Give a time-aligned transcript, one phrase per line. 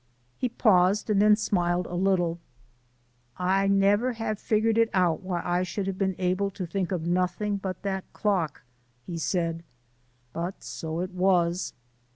[0.35, 2.39] He paused and then smiled a little.
[3.37, 7.05] "I never have figured it out why I should have been able to think of
[7.05, 8.63] nothing but that clock,"
[9.05, 9.61] he said,
[10.33, 11.73] "but so it was."